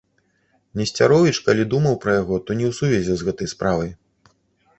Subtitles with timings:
[0.79, 3.95] Несцяровіч, калі думаў пра яго, то не ў сувязі з гэтай справай.